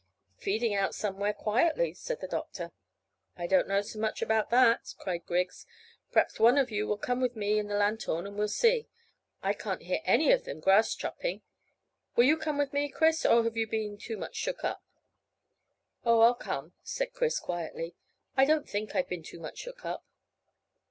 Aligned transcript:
"Feeding 0.39 0.75
about 0.75 0.95
somewhere, 0.95 1.31
quietly," 1.31 1.93
said 1.93 2.21
the 2.21 2.27
doctor. 2.27 2.71
"I 3.37 3.45
don't 3.45 3.67
know 3.67 3.83
so 3.83 3.99
much 3.99 4.23
about 4.23 4.49
that," 4.49 4.95
cried 4.97 5.27
Griggs. 5.27 5.67
"P'r'aps 6.11 6.39
one 6.39 6.57
of 6.57 6.71
you 6.71 6.87
will 6.87 6.97
come 6.97 7.21
with 7.21 7.35
me 7.35 7.59
and 7.59 7.69
the 7.69 7.75
lanthorn, 7.75 8.25
and 8.25 8.35
we'll 8.35 8.47
see. 8.47 8.87
I 9.43 9.53
can't 9.53 9.83
hear 9.83 10.01
any 10.03 10.31
of 10.31 10.43
them 10.43 10.59
grass 10.59 10.95
chopping. 10.95 11.43
Will 12.15 12.23
you 12.25 12.35
come 12.35 12.57
with 12.57 12.73
me, 12.73 12.89
Chris, 12.89 13.27
or 13.27 13.43
have 13.43 13.55
you 13.57 13.67
been 13.67 13.95
too 13.95 14.17
much 14.17 14.35
shook 14.35 14.63
up?" 14.63 14.83
"Oh, 16.03 16.21
I'll 16.21 16.33
come," 16.33 16.73
said 16.81 17.13
Chris 17.13 17.39
quietly. 17.39 17.93
"I 18.35 18.45
don't 18.45 18.67
think 18.67 18.95
I've 18.95 19.07
been 19.07 19.21
too 19.21 19.39
much 19.39 19.63
`shook 19.63 19.85
up.'" 19.85 20.03